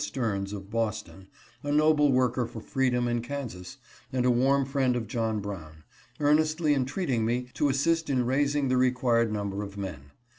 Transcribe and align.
Stearns 0.03 0.51
of 0.51 0.71
Boston, 0.71 1.27
a 1.61 1.71
noble 1.71 2.11
worker 2.11 2.47
for 2.47 2.59
freedom 2.59 3.07
in 3.07 3.21
Kansas, 3.21 3.77
and 4.11 4.25
a 4.25 4.31
warm 4.31 4.65
friend 4.65 4.95
of 4.95 5.05
John 5.05 5.39
Brown, 5.41 5.83
earnestly 6.19 6.73
entreating 6.73 7.23
me 7.23 7.49
to 7.53 7.69
assist 7.69 8.09
in 8.09 8.25
raising 8.25 8.67
the 8.67 8.77
required 8.77 9.31
number 9.31 9.61
of 9.61 9.77
men. 9.77 10.09